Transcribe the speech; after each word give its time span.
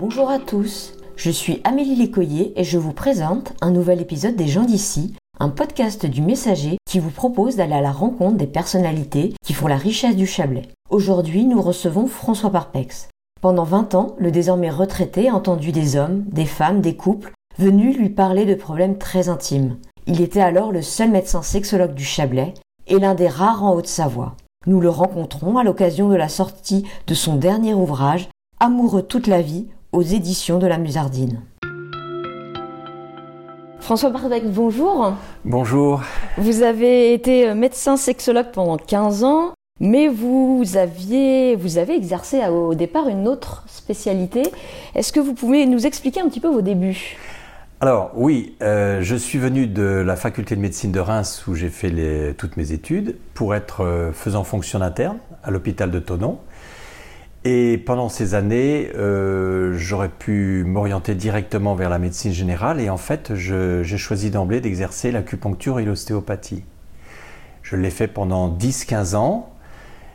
Bonjour 0.00 0.30
à 0.30 0.38
tous, 0.38 0.94
je 1.14 1.30
suis 1.30 1.60
Amélie 1.62 1.94
Lécoyer 1.94 2.58
et 2.58 2.64
je 2.64 2.78
vous 2.78 2.94
présente 2.94 3.52
un 3.60 3.70
nouvel 3.70 4.00
épisode 4.00 4.34
des 4.34 4.48
gens 4.48 4.64
d'ici, 4.64 5.14
un 5.38 5.50
podcast 5.50 6.06
du 6.06 6.22
Messager 6.22 6.78
qui 6.88 6.98
vous 6.98 7.10
propose 7.10 7.56
d'aller 7.56 7.74
à 7.74 7.82
la 7.82 7.92
rencontre 7.92 8.38
des 8.38 8.46
personnalités 8.46 9.34
qui 9.44 9.52
font 9.52 9.66
la 9.66 9.76
richesse 9.76 10.16
du 10.16 10.26
Chablais. 10.26 10.70
Aujourd'hui, 10.88 11.44
nous 11.44 11.60
recevons 11.60 12.06
François 12.06 12.48
Parpex. 12.48 13.10
Pendant 13.42 13.64
20 13.64 13.94
ans, 13.94 14.16
le 14.16 14.30
désormais 14.30 14.70
retraité 14.70 15.28
a 15.28 15.34
entendu 15.34 15.70
des 15.70 15.96
hommes, 15.96 16.24
des 16.28 16.46
femmes, 16.46 16.80
des 16.80 16.96
couples 16.96 17.32
venus 17.58 17.98
lui 17.98 18.08
parler 18.08 18.46
de 18.46 18.54
problèmes 18.54 18.96
très 18.96 19.28
intimes. 19.28 19.76
Il 20.06 20.22
était 20.22 20.40
alors 20.40 20.72
le 20.72 20.80
seul 20.80 21.10
médecin 21.10 21.42
sexologue 21.42 21.92
du 21.92 22.04
Chablais 22.04 22.54
et 22.86 22.98
l'un 22.98 23.14
des 23.14 23.28
rares 23.28 23.64
en 23.64 23.74
Haute-Savoie. 23.74 24.34
Nous 24.66 24.80
le 24.80 24.88
rencontrons 24.88 25.58
à 25.58 25.62
l'occasion 25.62 26.08
de 26.08 26.16
la 26.16 26.30
sortie 26.30 26.86
de 27.06 27.12
son 27.12 27.36
dernier 27.36 27.74
ouvrage, 27.74 28.30
Amoureux 28.62 29.02
toute 29.02 29.26
la 29.26 29.40
vie, 29.40 29.68
aux 29.92 30.02
éditions 30.02 30.58
de 30.58 30.66
la 30.66 30.78
Musardine. 30.78 31.40
François 33.80 34.10
Barbeck, 34.10 34.44
bonjour. 34.46 35.14
Bonjour. 35.44 36.02
Vous 36.38 36.62
avez 36.62 37.12
été 37.12 37.52
médecin 37.54 37.96
sexologue 37.96 38.52
pendant 38.52 38.76
15 38.76 39.24
ans, 39.24 39.52
mais 39.80 40.06
vous 40.06 40.62
aviez, 40.76 41.56
vous 41.56 41.78
avez 41.78 41.96
exercé 41.96 42.46
au 42.46 42.74
départ 42.74 43.08
une 43.08 43.26
autre 43.26 43.64
spécialité. 43.66 44.42
Est-ce 44.94 45.12
que 45.12 45.18
vous 45.18 45.34
pouvez 45.34 45.66
nous 45.66 45.86
expliquer 45.86 46.20
un 46.20 46.28
petit 46.28 46.40
peu 46.40 46.48
vos 46.48 46.62
débuts? 46.62 47.16
Alors 47.80 48.10
oui, 48.14 48.56
euh, 48.62 48.98
je 49.00 49.16
suis 49.16 49.38
venu 49.38 49.66
de 49.66 49.82
la 49.82 50.14
faculté 50.14 50.54
de 50.54 50.60
médecine 50.60 50.92
de 50.92 51.00
Reims 51.00 51.44
où 51.48 51.54
j'ai 51.54 51.70
fait 51.70 52.34
toutes 52.34 52.58
mes 52.58 52.72
études 52.72 53.16
pour 53.32 53.54
être 53.54 53.82
euh, 53.82 54.12
faisant 54.12 54.44
fonction 54.44 54.82
interne 54.82 55.16
à 55.42 55.50
l'hôpital 55.50 55.90
de 55.90 55.98
Tonon. 55.98 56.38
Et 57.44 57.78
pendant 57.78 58.10
ces 58.10 58.34
années, 58.34 58.90
euh, 58.96 59.72
j'aurais 59.74 60.10
pu 60.10 60.62
m'orienter 60.64 61.14
directement 61.14 61.74
vers 61.74 61.88
la 61.88 61.98
médecine 61.98 62.32
générale 62.32 62.80
et 62.80 62.90
en 62.90 62.98
fait, 62.98 63.34
j'ai 63.34 63.96
choisi 63.96 64.30
d'emblée 64.30 64.60
d'exercer 64.60 65.10
l'acupuncture 65.10 65.80
et 65.80 65.86
l'ostéopathie. 65.86 66.64
Je 67.62 67.76
l'ai 67.76 67.90
fait 67.90 68.08
pendant 68.08 68.54
10-15 68.54 69.16
ans 69.16 69.54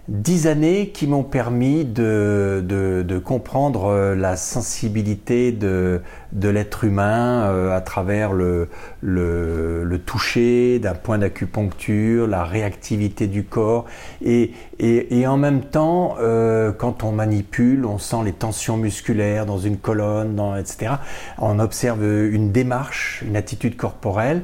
dix 0.08 0.46
années 0.46 0.90
qui 0.90 1.08
m'ont 1.08 1.24
permis 1.24 1.84
de, 1.84 2.64
de, 2.68 3.18
comprendre 3.18 3.86
euh, 3.86 4.16
la 4.16 4.36
sensibilité 4.36 5.52
de, 5.52 6.02
de 6.32 6.50
l'être 6.50 6.84
humain 6.84 7.46
euh, 7.46 7.76
à 7.76 7.82
travers 7.82 8.34
le, 8.34 8.70
le, 9.02 9.84
le 9.84 10.00
toucher 10.00 10.78
d'un 10.78 10.94
point 10.94 11.18
d'acupuncture, 11.18 12.28
la 12.28 12.44
réactivité 12.44 13.26
du 13.26 13.46
corps 13.46 13.86
et, 14.24 14.52
et, 14.78 15.20
et 15.20 15.28
en 15.28 15.38
même 15.38 15.62
temps, 15.62 16.18
euh, 16.20 16.72
quand 16.72 17.04
on 17.04 17.12
manipule, 17.12 17.86
on 17.86 17.98
sent 17.98 18.24
les 18.26 18.34
tensions 18.34 18.78
musculaires 18.78 19.46
dans 19.48 19.58
une 19.58 19.78
colonne, 19.78 20.36
dans, 20.36 20.56
etc. 20.56 20.94
On 21.40 21.58
observe 21.58 22.04
une 22.04 22.52
démarche, 22.52 23.24
une 23.26 23.36
attitude 23.36 23.76
corporelle 23.76 24.44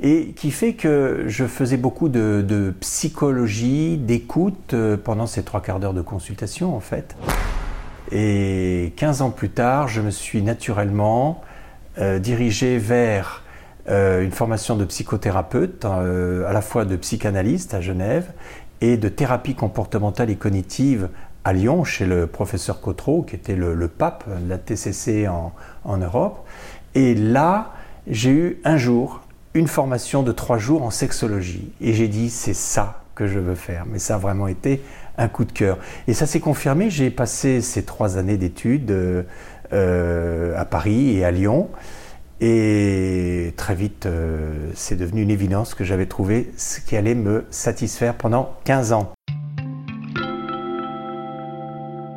et 0.00 0.32
qui 0.32 0.50
fait 0.50 0.72
que 0.72 1.24
je 1.26 1.44
faisais 1.44 1.76
beaucoup 1.76 2.08
de, 2.08 2.74
psychologie, 2.80 3.98
d'écoute 3.98 4.72
euh, 4.72 4.96
pendant 4.96 5.26
ces 5.26 5.42
trois 5.42 5.60
quarts 5.60 5.78
d'heure 5.78 5.94
de 5.94 6.02
consultation 6.02 6.74
en 6.74 6.80
fait. 6.80 7.16
Et 8.10 8.92
15 8.96 9.22
ans 9.22 9.30
plus 9.30 9.50
tard, 9.50 9.88
je 9.88 10.00
me 10.00 10.10
suis 10.10 10.42
naturellement 10.42 11.42
euh, 11.98 12.18
dirigé 12.18 12.78
vers 12.78 13.42
euh, 13.88 14.22
une 14.22 14.32
formation 14.32 14.74
de 14.74 14.84
psychothérapeute, 14.84 15.84
à 15.84 16.52
la 16.52 16.62
fois 16.62 16.84
de 16.84 16.96
psychanalyste 16.96 17.74
à 17.74 17.80
Genève 17.80 18.32
et 18.80 18.96
de 18.96 19.08
thérapie 19.08 19.54
comportementale 19.54 20.30
et 20.30 20.36
cognitive 20.36 21.10
à 21.44 21.52
Lyon 21.52 21.84
chez 21.84 22.06
le 22.06 22.26
professeur 22.26 22.80
Cotreau, 22.80 23.22
qui 23.22 23.36
était 23.36 23.54
le, 23.54 23.88
pape 23.88 24.24
de 24.28 24.48
la 24.48 24.58
TCC 24.58 25.28
en 25.28 25.96
Europe. 25.96 26.46
Et 26.94 27.14
là, 27.14 27.72
j'ai 28.06 28.30
eu 28.30 28.60
un 28.64 28.76
jour 28.76 29.20
une 29.54 29.66
formation 29.66 30.22
de 30.22 30.32
trois 30.32 30.58
jours 30.58 30.82
en 30.82 30.90
sexologie. 30.90 31.72
Et 31.80 31.92
j'ai 31.92 32.08
dit, 32.08 32.30
c'est 32.30 32.54
ça 32.54 33.02
que 33.14 33.26
je 33.26 33.38
veux 33.38 33.54
faire. 33.54 33.84
Mais 33.90 33.98
ça 33.98 34.14
a 34.14 34.18
vraiment 34.18 34.46
été 34.46 34.82
un 35.18 35.28
coup 35.28 35.44
de 35.44 35.52
cœur. 35.52 35.78
Et 36.08 36.14
ça 36.14 36.26
s'est 36.26 36.40
confirmé. 36.40 36.90
J'ai 36.90 37.10
passé 37.10 37.60
ces 37.60 37.84
trois 37.84 38.16
années 38.16 38.36
d'études 38.36 38.90
euh, 39.72 40.56
à 40.56 40.64
Paris 40.64 41.16
et 41.16 41.24
à 41.24 41.30
Lyon. 41.30 41.68
Et 42.40 43.52
très 43.56 43.74
vite, 43.74 44.06
euh, 44.06 44.70
c'est 44.74 44.96
devenu 44.96 45.20
une 45.22 45.30
évidence 45.30 45.74
que 45.74 45.84
j'avais 45.84 46.06
trouvé 46.06 46.52
ce 46.56 46.80
qui 46.80 46.96
allait 46.96 47.14
me 47.14 47.44
satisfaire 47.50 48.14
pendant 48.14 48.54
15 48.64 48.92
ans. 48.92 49.12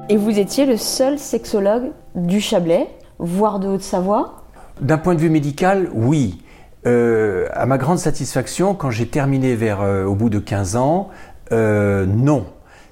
Et 0.08 0.16
vous 0.16 0.38
étiez 0.38 0.66
le 0.66 0.78
seul 0.78 1.18
sexologue 1.20 1.92
du 2.16 2.40
Chablais, 2.40 2.88
voire 3.20 3.60
de 3.60 3.68
Haute-Savoie? 3.68 4.44
D'un 4.80 4.98
point 4.98 5.16
de 5.16 5.20
vue 5.20 5.30
médical, 5.30 5.90
oui. 5.94 6.43
Euh, 6.86 7.48
à 7.52 7.66
ma 7.66 7.78
grande 7.78 8.00
satisfaction, 8.00 8.76
quand 8.76 8.92
j'ai 8.92 9.08
terminé 9.08 9.56
vers 9.56 9.82
euh, 9.82 10.06
au 10.06 10.16
bout 10.16 10.30
de 10.30 10.40
15 10.40 10.76
ans, 10.76 11.10
euh, 11.52 12.06
non. 12.06 12.46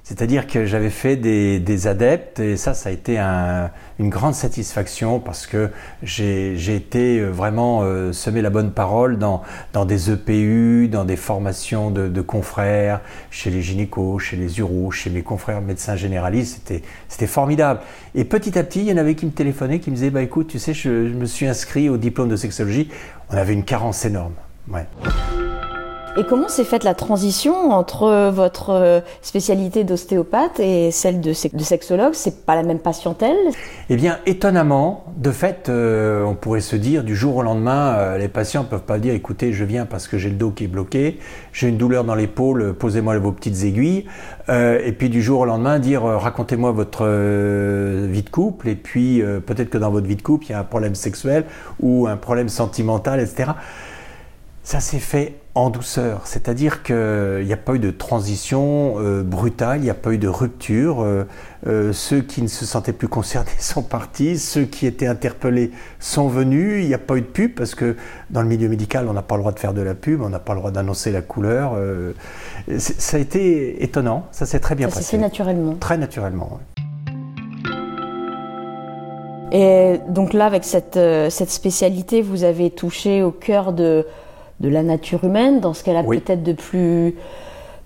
C'est-à-dire 0.04 0.48
que 0.48 0.66
j'avais 0.66 0.90
fait 0.90 1.16
des, 1.16 1.88
adeptes 1.88 2.40
et 2.40 2.58
ça, 2.58 2.74
ça 2.74 2.90
a 2.90 2.92
été 2.92 3.18
une 3.18 4.10
grande 4.10 4.34
satisfaction 4.34 5.20
parce 5.20 5.48
que 5.48 5.70
j'ai 6.04 6.76
été 6.76 7.22
vraiment 7.22 7.84
semer 8.12 8.42
la 8.42 8.50
bonne 8.50 8.72
parole 8.72 9.18
dans, 9.18 9.44
des 9.86 10.12
EPU, 10.12 10.88
dans 10.90 11.06
des 11.06 11.16
formations 11.16 11.92
de, 11.92 12.22
confrères, 12.22 13.02
chez 13.30 13.50
les 13.52 13.62
gynécos, 13.62 14.20
chez 14.20 14.38
les 14.38 14.60
uros, 14.60 14.92
chez 14.92 15.10
mes 15.10 15.22
confrères 15.22 15.62
médecins 15.62 15.96
généralistes. 15.96 16.72
C'était 17.08 17.28
formidable. 17.28 17.80
Et 18.16 18.26
petit 18.26 18.58
à 18.58 18.64
petit, 18.64 18.80
il 18.80 18.88
y 18.88 18.94
en 18.94 18.98
avait 18.98 19.16
qui 19.16 19.26
me 19.26 19.32
téléphonaient, 19.32 19.80
qui 19.80 19.92
me 19.92 19.96
disaient, 19.96 20.10
bah 20.10 20.22
écoute, 20.22 20.48
tu 20.48 20.60
sais, 20.60 20.74
je, 20.74 21.08
je 21.08 21.14
me 21.14 21.26
suis 21.26 21.48
inscrit 21.48 21.90
au 21.90 21.98
diplôme 21.98 22.30
de 22.30 22.36
sexologie 22.36 22.90
on 23.32 23.38
avait 23.38 23.54
une 23.54 23.64
carence 23.64 24.06
énorme. 24.06 24.34
Ouais. 24.68 24.86
Et 26.18 26.26
comment 26.26 26.50
s'est 26.50 26.66
faite 26.66 26.84
la 26.84 26.94
transition 26.94 27.72
entre 27.72 28.32
votre 28.32 28.72
euh, 28.72 29.00
spécialité 29.22 29.86
d'ostéopathe 29.86 30.60
et 30.60 30.92
celle 30.92 31.22
de, 31.22 31.32
sexologue? 31.32 32.14
C'est 32.16 32.46
pas 32.46 32.56
la 32.56 32.64
même 32.64 32.80
patientèle? 32.80 33.38
Eh 33.90 33.96
bien, 33.96 34.20
étonnamment, 34.26 35.06
de 35.16 35.32
fait, 35.32 35.70
euh, 35.70 36.26
on 36.26 36.36
pourrait 36.36 36.60
se 36.60 36.76
dire 36.76 37.06
du 37.06 37.16
jour 37.16 37.38
au 37.38 37.44
lendemain, 37.44 37.96
euh, 37.96 38.18
les 38.18 38.28
patients 38.28 38.66
peuvent 38.66 38.82
pas 38.82 39.00
dire 39.00 39.14
écoutez, 39.14 39.54
je 39.54 39.64
viens 39.64 39.86
parce 39.86 40.10
que 40.10 40.18
j'ai 40.18 40.30
le 40.30 40.36
dos 40.36 40.52
qui 40.52 40.66
est 40.66 40.68
bloqué, 40.68 41.18
j'ai 41.54 41.70
une 41.70 41.78
douleur 41.78 42.04
dans 42.04 42.16
l'épaule, 42.16 42.74
posez-moi 42.74 43.18
vos 43.20 43.32
petites 43.32 43.64
aiguilles. 43.64 44.06
et 44.50 44.92
puis 44.92 45.10
du 45.10 45.22
jour 45.22 45.40
au 45.40 45.46
lendemain, 45.46 45.80
dire 45.80 46.04
racontez-moi 46.04 46.74
votre 46.74 47.06
vie 47.06 48.24
de 48.24 48.30
couple, 48.30 48.68
et 48.68 48.76
puis 48.76 49.24
peut-être 49.46 49.70
que 49.70 49.78
dans 49.78 49.92
votre 49.92 50.08
vie 50.08 50.18
de 50.18 50.22
couple, 50.22 50.48
il 50.48 50.52
y 50.52 50.56
a 50.56 50.60
un 50.60 50.66
problème 50.66 50.96
sexuel 50.96 51.46
ou 51.80 52.08
un 52.08 52.18
problème 52.18 52.50
sentimental, 52.50 53.22
etc. 53.22 53.52
Ça 54.64 54.82
s'est 54.82 55.00
fait 55.00 55.41
en 55.54 55.70
douceur, 55.70 56.22
c'est-à-dire 56.24 56.82
qu'il 56.82 57.44
n'y 57.44 57.52
a 57.52 57.58
pas 57.58 57.76
eu 57.76 57.80
de 57.80 57.92
transition 57.92 58.96
euh, 59.00 59.22
brutale, 59.22 59.80
il 59.80 59.84
n'y 59.84 59.90
a 59.90 59.94
pas 59.94 60.14
eu 60.14 60.18
de 60.18 60.30
rupture. 60.30 61.02
Euh, 61.02 61.28
euh, 61.68 61.92
ceux 61.92 62.22
qui 62.22 62.42
ne 62.42 62.48
se 62.48 62.66
sentaient 62.66 62.94
plus 62.94 63.10
concernés 63.10 63.52
sont 63.60 63.82
partis, 63.82 64.38
ceux 64.40 64.64
qui 64.64 64.88
étaient 64.88 65.08
interpellés 65.08 65.72
sont 66.00 66.30
venus. 66.30 66.84
Il 66.84 66.88
n'y 66.88 66.94
a 66.94 67.00
pas 67.00 67.18
eu 67.18 67.22
de 67.22 67.26
pub 67.26 67.54
parce 67.54 67.76
que 67.76 67.98
dans 68.30 68.42
le 68.42 68.48
milieu 68.48 68.70
médical, 68.70 69.08
on 69.10 69.14
n'a 69.14 69.22
pas 69.22 69.36
le 69.36 69.42
droit 69.42 69.52
de 69.52 69.60
faire 69.60 69.74
de 69.74 69.82
la 69.82 69.94
pub, 69.94 70.22
on 70.22 70.30
n'a 70.30 70.40
pas 70.40 70.54
le 70.54 70.60
droit 70.60 70.72
d'annoncer 70.72 71.12
la 71.12 71.22
couleur. 71.22 71.78
ça 72.78 73.18
a 73.18 73.20
été 73.20 73.84
étonnant, 73.84 74.28
ça 74.32 74.46
s'est 74.46 74.60
très 74.60 74.76
bien 74.76 74.88
passé. 74.88 75.02
Ça 75.02 75.04
s'est 75.04 75.18
fait 75.18 75.22
naturellement. 75.22 75.76
Très 75.76 75.98
naturellement. 75.98 76.60
Et 79.52 80.00
donc 80.08 80.32
là, 80.32 80.46
avec 80.46 80.64
cette, 80.64 80.98
cette 81.30 81.52
spécialité, 81.52 82.22
vous 82.22 82.46
avez 82.46 82.70
touché 82.70 83.22
au 83.22 83.32
cœur 83.32 83.74
de 83.74 84.06
de 84.62 84.70
la 84.70 84.84
nature 84.84 85.24
humaine, 85.24 85.60
dans 85.60 85.74
ce 85.74 85.84
qu'elle 85.84 85.98
a 85.98 86.04
peut-être 86.04 86.44
de 86.44 86.54
plus 86.54 87.16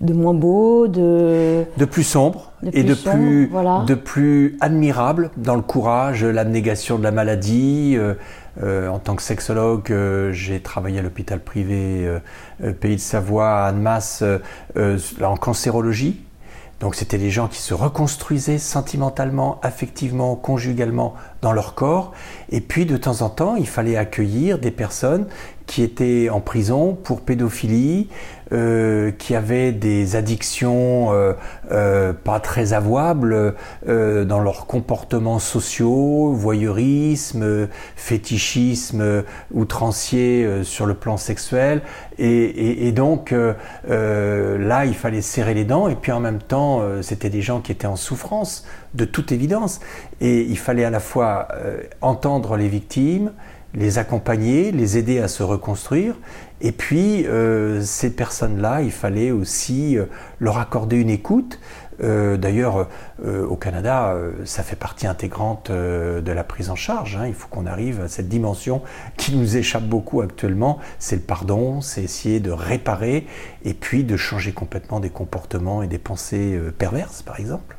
de 0.01 0.13
moins 0.13 0.33
beau, 0.33 0.87
de 0.87 1.63
de 1.77 1.85
plus 1.85 2.03
sombre 2.03 2.51
et 2.73 2.83
de 2.83 2.93
plus 2.93 3.49
de 3.87 3.95
plus 3.95 4.57
admirable 4.59 5.31
dans 5.37 5.55
le 5.55 5.61
courage, 5.61 6.23
l'abnégation 6.23 6.97
de 6.97 7.03
la 7.03 7.11
maladie. 7.11 7.95
Euh, 7.97 8.13
euh, 8.63 8.87
en 8.87 8.99
tant 8.99 9.15
que 9.15 9.21
sexologue, 9.21 9.91
euh, 9.91 10.31
j'ai 10.31 10.61
travaillé 10.61 10.99
à 10.99 11.01
l'hôpital 11.01 11.41
privé 11.41 12.09
Pays 12.79 12.95
de 12.95 13.01
Savoie 13.01 13.49
à 13.49 13.67
Annemasse 13.67 14.23
en 14.75 15.37
cancérologie. 15.37 16.21
Donc 16.81 16.95
c'était 16.95 17.17
des 17.17 17.29
gens 17.29 17.47
qui 17.47 17.61
se 17.61 17.73
reconstruisaient 17.73 18.57
sentimentalement, 18.57 19.59
affectivement, 19.63 20.35
conjugalement 20.35 21.13
dans 21.41 21.53
leur 21.53 21.73
corps. 21.73 22.11
Et 22.49 22.59
puis 22.59 22.85
de 22.85 22.97
temps 22.97 23.21
en 23.21 23.29
temps, 23.29 23.55
il 23.55 23.67
fallait 23.67 23.95
accueillir 23.95 24.59
des 24.59 24.71
personnes 24.71 25.25
qui 25.67 25.83
étaient 25.83 26.29
en 26.29 26.41
prison 26.41 26.93
pour 26.93 27.21
pédophilie, 27.21 28.07
euh, 28.51 29.09
qui 29.11 29.33
avaient 29.33 29.71
des 29.71 30.15
addictions 30.15 31.11
euh, 31.11 31.33
euh, 31.71 32.13
pas 32.13 32.39
très 32.39 32.73
avouables 32.73 33.55
dans 33.87 34.39
leurs 34.39 34.67
comportements 34.67 35.39
sociaux, 35.39 36.31
voyeurisme, 36.33 37.67
fétichisme 37.95 39.23
outrancier 39.51 40.63
sur 40.63 40.85
le 40.85 40.93
plan 40.93 41.17
sexuel. 41.17 41.81
Et, 42.17 42.87
et 42.87 42.91
donc 42.91 43.33
là, 43.87 44.85
il 44.85 44.95
fallait 44.95 45.21
serrer 45.21 45.53
les 45.53 45.65
dents 45.65 45.87
et 45.87 45.95
puis 45.95 46.11
en 46.11 46.19
même 46.19 46.39
temps, 46.39 46.81
c'était 47.01 47.29
des 47.29 47.41
gens 47.41 47.61
qui 47.61 47.71
étaient 47.71 47.87
en 47.87 47.95
souffrance 47.95 48.65
de 48.93 49.05
toute 49.05 49.31
évidence. 49.31 49.79
Et 50.21 50.41
il 50.41 50.57
fallait 50.57 50.85
à 50.85 50.89
la 50.89 50.99
fois 50.99 51.47
entendre 52.01 52.57
les 52.57 52.67
victimes, 52.67 53.31
les 53.75 53.99
accompagner, 53.99 54.71
les 54.71 54.97
aider 54.97 55.19
à 55.19 55.27
se 55.27 55.43
reconstruire. 55.43 56.15
Et 56.61 56.71
puis, 56.71 57.25
ces 57.81 58.09
personnes-là, 58.09 58.81
il 58.81 58.91
fallait 58.91 59.31
aussi 59.31 59.97
leur 60.39 60.57
accorder 60.57 60.95
une 60.97 61.09
écoute. 61.09 61.59
Euh, 62.03 62.37
d'ailleurs, 62.37 62.87
euh, 63.23 63.45
au 63.45 63.55
Canada, 63.55 64.09
euh, 64.09 64.33
ça 64.45 64.63
fait 64.63 64.75
partie 64.75 65.07
intégrante 65.07 65.71
de 65.71 66.31
la 66.31 66.43
prise 66.43 66.69
en 66.69 66.75
charge. 66.75 67.17
Hein. 67.17 67.27
Il 67.27 67.33
faut 67.33 67.47
qu'on 67.47 67.65
arrive 67.65 68.01
à 68.01 68.07
cette 68.07 68.27
dimension 68.27 68.81
qui 69.17 69.35
nous 69.35 69.57
échappe 69.57 69.83
beaucoup 69.83 70.21
actuellement. 70.21 70.79
C'est 70.99 71.15
le 71.15 71.21
pardon, 71.21 71.81
c'est 71.81 72.03
essayer 72.03 72.39
de 72.39 72.51
réparer 72.51 73.27
et 73.63 73.73
puis 73.73 74.03
de 74.03 74.17
changer 74.17 74.51
complètement 74.51 74.99
des 74.99 75.09
comportements 75.09 75.81
et 75.83 75.87
des 75.87 75.97
pensées 75.97 76.59
perverses, 76.77 77.21
par 77.21 77.39
exemple. 77.39 77.77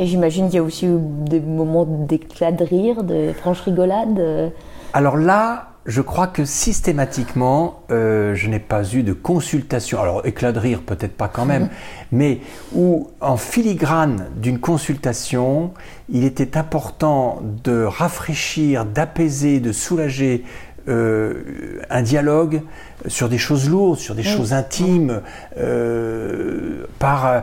Et 0.00 0.06
j'imagine 0.06 0.46
qu'il 0.46 0.54
y 0.54 0.58
a 0.58 0.62
aussi 0.62 0.86
des 0.88 1.40
moments 1.40 1.84
d'éclat 1.84 2.52
de 2.52 2.64
rire, 2.64 3.04
de 3.04 3.34
franche 3.34 3.60
rigolade. 3.60 4.50
Alors 4.94 5.18
là, 5.18 5.70
je 5.84 6.00
crois 6.00 6.26
que 6.26 6.46
systématiquement, 6.46 7.82
euh, 7.90 8.34
je 8.34 8.48
n'ai 8.48 8.60
pas 8.60 8.82
eu 8.94 9.02
de 9.02 9.12
consultation. 9.12 10.00
Alors, 10.00 10.24
éclat 10.24 10.52
de 10.52 10.58
rire, 10.58 10.80
peut-être 10.86 11.16
pas 11.16 11.28
quand 11.28 11.44
même, 11.44 11.68
mais 12.12 12.40
où 12.74 13.10
en 13.20 13.36
filigrane 13.36 14.28
d'une 14.36 14.58
consultation, 14.58 15.72
il 16.08 16.24
était 16.24 16.56
important 16.56 17.42
de 17.64 17.84
rafraîchir, 17.84 18.86
d'apaiser, 18.86 19.60
de 19.60 19.72
soulager 19.72 20.44
euh, 20.88 21.82
un 21.90 22.00
dialogue 22.02 22.62
sur 23.06 23.28
des 23.28 23.36
choses 23.36 23.68
lourdes, 23.68 23.98
sur 23.98 24.14
des 24.14 24.22
choses 24.22 24.54
intimes, 24.54 25.20
euh, 25.58 26.86
par 26.98 27.26
euh, 27.26 27.40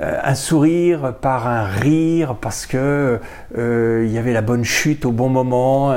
un 0.00 0.34
sourire, 0.34 1.14
par 1.20 1.48
un 1.48 1.64
rire, 1.64 2.36
parce 2.40 2.66
que 2.66 3.20
euh, 3.56 4.04
il 4.06 4.12
y 4.12 4.18
avait 4.18 4.32
la 4.32 4.42
bonne 4.42 4.64
chute 4.64 5.04
au 5.04 5.12
bon 5.12 5.28
moment, 5.28 5.92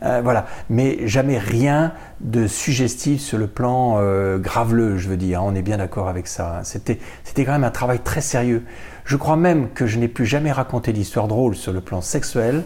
voilà. 0.00 0.46
Mais 0.68 1.06
jamais 1.06 1.38
rien 1.38 1.92
de 2.20 2.46
suggestif 2.46 3.20
sur 3.20 3.38
le 3.38 3.46
plan 3.46 4.00
graveleux, 4.38 4.96
je 4.96 5.08
veux 5.08 5.16
dire. 5.16 5.42
On 5.42 5.54
est 5.54 5.62
bien 5.62 5.78
d'accord 5.78 6.08
avec 6.08 6.26
ça. 6.26 6.60
C'était, 6.64 6.98
c'était 7.24 7.44
quand 7.44 7.52
même 7.52 7.64
un 7.64 7.70
travail 7.70 8.00
très 8.00 8.20
sérieux. 8.20 8.64
Je 9.04 9.16
crois 9.16 9.36
même 9.36 9.70
que 9.70 9.86
je 9.86 9.98
n'ai 9.98 10.08
plus 10.08 10.26
jamais 10.26 10.52
raconté 10.52 10.92
d'histoire 10.92 11.28
drôle 11.28 11.54
sur 11.54 11.72
le 11.72 11.80
plan 11.80 12.00
sexuel 12.00 12.62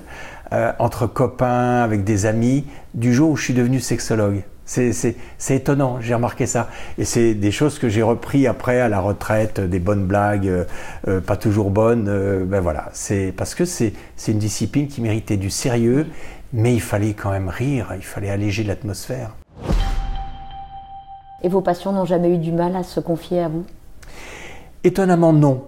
entre 0.78 1.06
copains, 1.06 1.82
avec 1.82 2.02
des 2.02 2.26
amis, 2.26 2.66
du 2.94 3.14
jour 3.14 3.31
où 3.31 3.36
je 3.36 3.44
suis 3.44 3.54
devenu 3.54 3.78
sexologue. 3.78 4.43
C'est 4.70 5.17
étonnant, 5.50 6.00
j'ai 6.00 6.14
remarqué 6.14 6.46
ça. 6.46 6.69
Et 6.96 7.05
c'est 7.05 7.34
des 7.34 7.50
choses 7.50 7.81
que 7.81 7.88
j'ai 7.88 8.02
repris 8.02 8.46
après 8.46 8.81
à 8.81 8.88
la 8.88 9.00
retraite, 9.00 9.58
des 9.58 9.81
bonnes 9.81 10.06
blagues, 10.06 10.46
euh, 10.46 10.64
euh, 11.08 11.20
pas 11.20 11.37
toujours 11.37 11.70
bonnes. 11.70 12.06
Euh, 12.08 12.44
ben 12.44 12.61
voilà, 12.61 12.88
c'est 12.93 13.34
parce 13.37 13.56
que 13.56 13.64
c'est 13.64 13.93
une 14.28 14.38
discipline 14.38 14.87
qui 14.87 15.00
méritait 15.00 15.37
du 15.37 15.50
sérieux, 15.50 16.06
mais 16.52 16.72
il 16.72 16.81
fallait 16.81 17.14
quand 17.14 17.32
même 17.32 17.49
rire, 17.49 17.88
il 17.96 18.05
fallait 18.05 18.31
alléger 18.31 18.62
l'atmosphère. 18.62 19.34
Et 21.43 21.49
vos 21.49 21.62
patients 21.62 21.90
n'ont 21.90 22.05
jamais 22.05 22.32
eu 22.32 22.38
du 22.38 22.52
mal 22.52 22.76
à 22.76 22.84
se 22.84 23.00
confier 23.00 23.40
à 23.40 23.49
vous? 23.49 23.64
Étonnamment 24.84 25.32
non. 25.32 25.64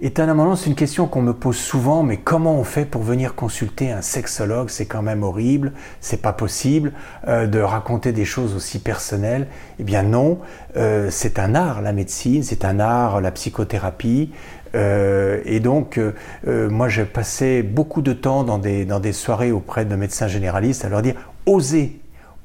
Étonnamment, 0.00 0.54
c'est 0.54 0.70
une 0.70 0.76
question 0.76 1.08
qu'on 1.08 1.22
me 1.22 1.32
pose 1.32 1.56
souvent, 1.56 2.04
mais 2.04 2.18
comment 2.18 2.54
on 2.54 2.62
fait 2.62 2.84
pour 2.84 3.02
venir 3.02 3.34
consulter 3.34 3.90
un 3.90 4.00
sexologue? 4.00 4.70
C'est 4.70 4.86
quand 4.86 5.02
même 5.02 5.24
horrible, 5.24 5.72
c'est 6.00 6.22
pas 6.22 6.32
possible 6.32 6.92
euh, 7.26 7.48
de 7.48 7.58
raconter 7.58 8.12
des 8.12 8.24
choses 8.24 8.54
aussi 8.54 8.78
personnelles. 8.78 9.48
Eh 9.80 9.82
bien 9.82 10.04
non, 10.04 10.38
euh, 10.76 11.08
c'est 11.10 11.40
un 11.40 11.56
art 11.56 11.82
la 11.82 11.92
médecine, 11.92 12.44
c'est 12.44 12.64
un 12.64 12.78
art 12.78 13.20
la 13.20 13.32
psychothérapie. 13.32 14.30
Euh, 14.76 15.40
et 15.44 15.58
donc, 15.58 15.98
moi, 16.46 16.88
j'ai 16.88 17.04
passé 17.04 17.64
beaucoup 17.64 18.00
de 18.00 18.12
temps 18.12 18.44
dans 18.44 18.58
des, 18.58 18.84
dans 18.84 19.00
des 19.00 19.12
soirées 19.12 19.50
auprès 19.50 19.84
de 19.84 19.96
médecins 19.96 20.28
généralistes 20.28 20.84
à 20.84 20.90
leur 20.90 21.02
dire 21.02 21.16
osez, 21.44 21.98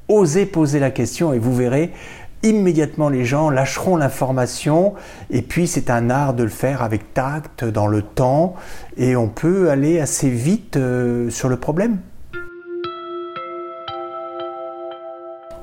osez 0.08 0.46
poser 0.46 0.80
la 0.80 0.90
question 0.90 1.32
et 1.32 1.38
vous 1.38 1.54
verrez, 1.54 1.92
immédiatement 2.44 3.08
les 3.08 3.24
gens 3.24 3.50
lâcheront 3.50 3.96
l'information 3.96 4.94
et 5.30 5.42
puis 5.42 5.66
c'est 5.66 5.90
un 5.90 6.10
art 6.10 6.34
de 6.34 6.44
le 6.44 6.50
faire 6.50 6.82
avec 6.82 7.14
tact, 7.14 7.64
dans 7.64 7.86
le 7.86 8.02
temps 8.02 8.54
et 8.96 9.16
on 9.16 9.28
peut 9.28 9.70
aller 9.70 10.00
assez 10.00 10.30
vite 10.30 10.76
euh, 10.76 11.30
sur 11.30 11.48
le 11.48 11.56
problème. 11.56 11.98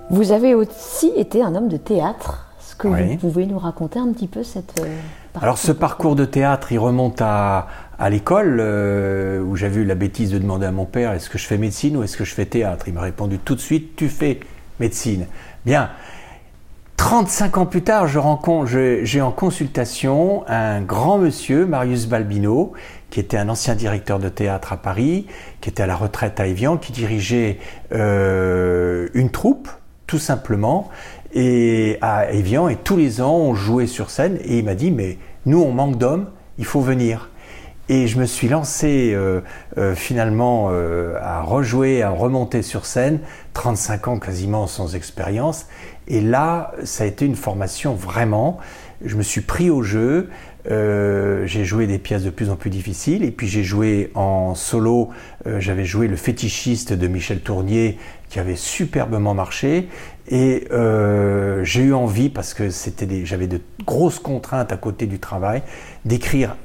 Vous 0.09 0.33
avez 0.33 0.55
aussi 0.55 1.13
été 1.15 1.41
un 1.41 1.55
homme 1.55 1.69
de 1.69 1.77
théâtre. 1.77 2.47
Est-ce 2.59 2.75
que 2.75 2.87
vous 2.87 3.17
pouvez 3.17 3.45
nous 3.45 3.59
raconter 3.59 3.99
un 3.99 4.11
petit 4.11 4.27
peu 4.27 4.43
cette... 4.43 4.81
Euh, 4.81 4.97
Alors 5.41 5.57
ce 5.57 5.71
parcours 5.71 6.15
de 6.15 6.25
théâtre, 6.25 6.73
il 6.73 6.79
remonte 6.79 7.21
à, 7.21 7.67
à 7.97 8.09
l'école 8.09 8.57
euh, 8.59 9.41
où 9.41 9.55
j'avais 9.55 9.81
eu 9.81 9.85
la 9.85 9.95
bêtise 9.95 10.31
de 10.31 10.39
demander 10.39 10.65
à 10.65 10.71
mon 10.71 10.85
père 10.85 11.13
est-ce 11.13 11.29
que 11.29 11.37
je 11.37 11.45
fais 11.45 11.57
médecine 11.57 11.95
ou 11.95 12.03
est-ce 12.03 12.17
que 12.17 12.25
je 12.25 12.33
fais 12.33 12.45
théâtre? 12.45 12.87
Il 12.87 12.93
m'a 12.93 13.01
répondu 13.01 13.37
tout 13.37 13.55
de 13.55 13.61
suite 13.61 13.95
tu 13.95 14.09
fais 14.09 14.39
médecine. 14.79 15.27
Bien, 15.65 15.91
35 17.11 17.57
ans 17.57 17.65
plus 17.65 17.81
tard, 17.81 18.07
j'ai 18.07 19.21
en 19.21 19.31
consultation 19.31 20.45
un 20.47 20.79
grand 20.79 21.17
monsieur, 21.17 21.65
Marius 21.65 22.05
Balbino, 22.05 22.71
qui 23.09 23.19
était 23.19 23.35
un 23.35 23.49
ancien 23.49 23.75
directeur 23.75 24.17
de 24.17 24.29
théâtre 24.29 24.71
à 24.71 24.77
Paris, 24.77 25.27
qui 25.59 25.69
était 25.69 25.83
à 25.83 25.87
la 25.87 25.97
retraite 25.97 26.39
à 26.39 26.47
Evian, 26.47 26.77
qui 26.77 26.93
dirigeait 26.93 27.59
euh, 27.91 29.09
une 29.13 29.29
troupe, 29.29 29.67
tout 30.07 30.19
simplement, 30.19 30.87
et 31.33 31.97
à 31.99 32.31
Evian, 32.31 32.69
et 32.69 32.77
tous 32.77 32.95
les 32.95 33.19
ans, 33.19 33.35
on 33.35 33.55
jouait 33.55 33.87
sur 33.87 34.09
scène, 34.09 34.37
et 34.45 34.59
il 34.59 34.63
m'a 34.63 34.75
dit, 34.75 34.89
mais 34.89 35.17
nous, 35.45 35.61
on 35.61 35.73
manque 35.73 35.97
d'hommes, 35.97 36.27
il 36.59 36.63
faut 36.63 36.79
venir. 36.79 37.29
Et 37.93 38.07
je 38.07 38.17
me 38.17 38.25
suis 38.25 38.47
lancé 38.47 39.11
euh, 39.13 39.41
euh, 39.77 39.95
finalement 39.95 40.69
euh, 40.71 41.17
à 41.21 41.41
rejouer, 41.41 42.01
à 42.01 42.09
remonter 42.09 42.61
sur 42.61 42.85
scène, 42.85 43.19
35 43.53 44.07
ans 44.07 44.17
quasiment 44.17 44.65
sans 44.65 44.95
expérience. 44.95 45.67
Et 46.07 46.21
là, 46.21 46.71
ça 46.85 47.03
a 47.03 47.07
été 47.07 47.25
une 47.25 47.35
formation 47.35 47.93
vraiment. 47.93 48.59
Je 49.03 49.17
me 49.17 49.23
suis 49.23 49.41
pris 49.41 49.69
au 49.69 49.81
jeu. 49.83 50.29
j'ai 50.65 51.65
joué 51.65 51.85
des 51.85 51.99
pièces 51.99 52.23
de 52.23 52.29
plus 52.29 52.49
en 52.49 52.55
plus 52.55 52.69
difficiles 52.69 53.25
et 53.25 53.31
puis 53.31 53.49
j'ai 53.49 53.63
joué 53.63 54.09
en 54.15 54.55
solo. 54.55 55.09
J'avais 55.57 55.83
joué 55.83 56.07
le 56.07 56.15
fétichiste 56.15 56.93
de 56.93 57.07
Michel 57.07 57.41
Tournier 57.41 57.97
qui 58.29 58.39
avait 58.39 58.55
superbement 58.55 59.33
marché 59.33 59.89
et 60.29 60.67
j'ai 61.63 61.81
eu 61.81 61.93
envie 61.93 62.29
parce 62.29 62.53
que 62.53 62.69
c'était 62.69 63.25
j'avais 63.25 63.47
de 63.47 63.59
grosses 63.85 64.19
contraintes 64.19 64.71
à 64.71 64.77
côté 64.77 65.07
du 65.07 65.19
travail 65.19 65.61
d'écrire 66.05 66.55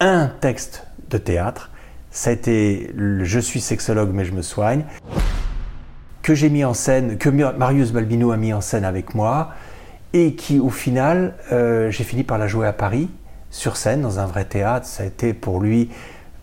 un 0.00 0.28
texte 0.40 0.86
de 1.10 1.18
théâtre. 1.18 1.70
Ça 2.10 2.30
a 2.30 2.32
été 2.32 2.92
Je 2.96 3.38
suis 3.38 3.60
sexologue 3.60 4.10
mais 4.12 4.24
je 4.24 4.32
me 4.32 4.42
soigne, 4.42 4.84
que 6.22 6.34
j'ai 6.34 6.50
mis 6.50 6.64
en 6.64 6.74
scène, 6.74 7.18
que 7.18 7.28
Marius 7.28 7.92
Balbino 7.92 8.32
a 8.32 8.36
mis 8.36 8.52
en 8.52 8.60
scène 8.60 8.84
avec 8.84 9.14
moi, 9.14 9.50
et 10.12 10.34
qui 10.34 10.58
au 10.58 10.70
final, 10.70 11.34
euh, 11.52 11.90
j'ai 11.90 12.04
fini 12.04 12.22
par 12.22 12.38
la 12.38 12.46
jouer 12.46 12.66
à 12.66 12.72
Paris, 12.72 13.08
sur 13.50 13.76
scène, 13.76 14.02
dans 14.02 14.18
un 14.18 14.26
vrai 14.26 14.44
théâtre. 14.44 14.86
Ça 14.86 15.02
a 15.02 15.06
été 15.06 15.32
pour 15.32 15.60
lui 15.60 15.90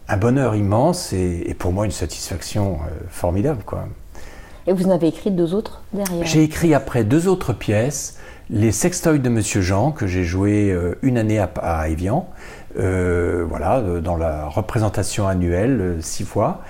un 0.08 0.18
bonheur 0.18 0.56
immense 0.56 1.14
et, 1.14 1.56
pour 1.58 1.72
moi 1.72 1.86
une 1.86 1.92
satisfaction 1.92 2.76
euh, 2.76 2.90
formidable. 3.10 3.64
Quoi. 3.66 3.88
Et 4.68 4.74
vous 4.74 4.88
en 4.88 4.92
avez 4.92 5.08
écrit 5.08 5.32
deux 5.32 5.54
autres 5.54 5.84
derrière? 5.94 6.26
J'ai 6.26 6.44
écrit 6.44 6.74
après 6.74 7.04
deux 7.04 7.28
autres 7.28 7.54
pièces. 7.54 8.18
Les 8.50 8.72
sextoys 8.72 9.18
de 9.18 9.30
Monsieur 9.30 9.62
Jean, 9.62 9.92
que 9.92 10.06
j'ai 10.06 10.24
joué 10.24 10.72
euh, 10.72 10.96
une 11.02 11.18
année 11.18 11.40
à, 11.40 11.50
à 11.62 11.90
Evian, 11.90 12.30
euh, 12.78 13.46
voilà, 13.48 13.82
dans 13.82 14.18
la 14.18 14.48
représentation 14.48 15.28
annuelle, 15.28 15.80
euh, 15.82 16.02
six 16.02 16.26
fois. 16.26 16.62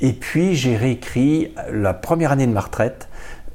Et 0.00 0.12
puis 0.12 0.54
j'ai 0.54 0.76
réécrit 0.76 1.54
la 1.72 1.94
première 1.94 2.32
année 2.32 2.46
de 2.46 2.52
ma 2.52 2.60
retraite, 2.60 3.08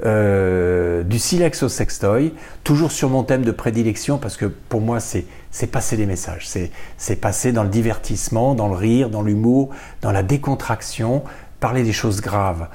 euh, 0.05 1.03
du 1.03 1.19
silex 1.19 1.61
au 1.61 1.69
sextoy, 1.69 2.33
toujours 2.63 2.91
sur 2.91 3.09
mon 3.09 3.23
thème 3.23 3.43
de 3.43 3.51
prédilection, 3.51 4.17
parce 4.17 4.37
que 4.37 4.45
pour 4.45 4.81
moi 4.81 4.99
c'est 4.99 5.25
passer 5.71 5.97
des 5.97 6.05
messages, 6.05 6.47
c'est 6.97 7.15
passer 7.17 7.51
dans 7.51 7.63
le 7.63 7.69
divertissement, 7.69 8.55
dans 8.55 8.69
le 8.69 8.75
rire, 8.75 9.09
dans 9.09 9.21
l'humour, 9.21 9.69
dans 10.01 10.11
la 10.11 10.23
décontraction, 10.23 11.23
parler 11.59 11.83
des 11.83 11.93
choses 11.93 12.21
graves. 12.21 12.67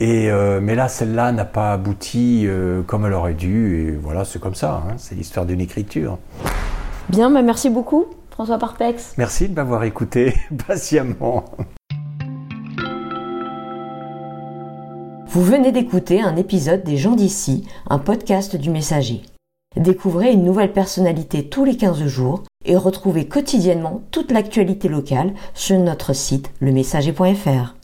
Et, 0.00 0.32
mais 0.62 0.74
là, 0.74 0.88
celle-là 0.88 1.30
n'a 1.30 1.44
pas 1.44 1.74
abouti 1.74 2.48
comme 2.86 3.04
elle 3.06 3.12
aurait 3.12 3.34
dû, 3.34 3.86
et 3.86 3.90
voilà, 3.92 4.24
c'est 4.24 4.40
comme 4.40 4.54
ça, 4.54 4.82
hein, 4.84 4.94
c'est 4.96 5.14
l'histoire 5.14 5.46
d'une 5.46 5.60
écriture. 5.60 6.18
Bien, 7.10 7.30
bah 7.30 7.42
merci 7.42 7.68
beaucoup. 7.68 8.06
François 8.32 8.58
Parpex. 8.58 9.14
Merci 9.18 9.48
de 9.48 9.54
m'avoir 9.54 9.84
écouté 9.84 10.34
patiemment. 10.66 11.44
Vous 15.26 15.42
venez 15.42 15.72
d'écouter 15.72 16.20
un 16.20 16.36
épisode 16.36 16.82
des 16.82 16.96
gens 16.96 17.14
d'ici, 17.14 17.66
un 17.88 17.98
podcast 17.98 18.56
du 18.56 18.70
messager. 18.70 19.22
Découvrez 19.76 20.32
une 20.32 20.44
nouvelle 20.44 20.72
personnalité 20.72 21.48
tous 21.48 21.64
les 21.64 21.76
15 21.76 22.06
jours 22.06 22.42
et 22.64 22.76
retrouvez 22.76 23.28
quotidiennement 23.28 24.02
toute 24.10 24.30
l'actualité 24.30 24.88
locale 24.88 25.32
sur 25.54 25.78
notre 25.78 26.12
site 26.12 26.50
lemessager.fr. 26.60 27.74